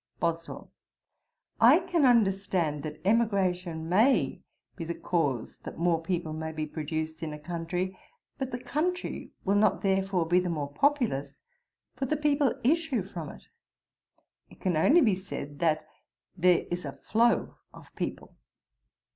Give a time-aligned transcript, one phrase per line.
[0.19, 0.71] BOSWELL.
[1.59, 4.41] 'I can understand that emigration may
[4.75, 7.95] be the cause that more people may be produced in a country;
[8.39, 11.41] but the country will not therefore be the more populous;
[11.93, 13.43] for the people issue from it.
[14.49, 15.87] It can only be said that
[16.35, 18.35] there is a flow of people.